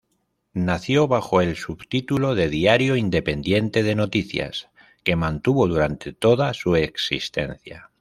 Nació 0.55 1.07
bajo 1.07 1.41
el 1.41 1.55
subtítulo 1.55 2.33
"Diario 2.33 2.95
Independiente 2.95 3.83
de 3.83 3.93
Noticias", 3.93 4.67
que 5.03 5.15
mantuvo 5.15 5.67
durante 5.67 6.11
toda 6.11 6.55
su 6.55 6.75
existencia. 6.75 7.89